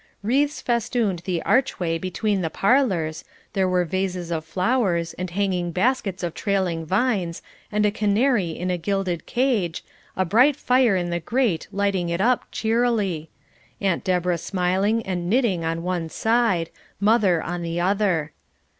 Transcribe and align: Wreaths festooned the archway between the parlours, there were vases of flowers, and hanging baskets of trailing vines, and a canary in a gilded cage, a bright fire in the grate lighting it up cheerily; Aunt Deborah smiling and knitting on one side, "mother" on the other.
Wreaths 0.23 0.61
festooned 0.63 1.19
the 1.25 1.43
archway 1.43 1.99
between 1.99 2.41
the 2.41 2.49
parlours, 2.49 3.23
there 3.53 3.69
were 3.69 3.85
vases 3.85 4.31
of 4.31 4.43
flowers, 4.43 5.13
and 5.13 5.29
hanging 5.29 5.71
baskets 5.71 6.23
of 6.23 6.33
trailing 6.33 6.87
vines, 6.87 7.43
and 7.71 7.85
a 7.85 7.91
canary 7.91 8.49
in 8.49 8.71
a 8.71 8.79
gilded 8.79 9.27
cage, 9.27 9.83
a 10.17 10.25
bright 10.25 10.55
fire 10.55 10.95
in 10.95 11.11
the 11.11 11.19
grate 11.19 11.67
lighting 11.71 12.09
it 12.09 12.19
up 12.19 12.45
cheerily; 12.51 13.29
Aunt 13.79 14.03
Deborah 14.03 14.39
smiling 14.39 15.05
and 15.05 15.29
knitting 15.29 15.63
on 15.63 15.83
one 15.83 16.09
side, 16.09 16.71
"mother" 16.99 17.39
on 17.39 17.61
the 17.61 17.79
other. 17.79 18.31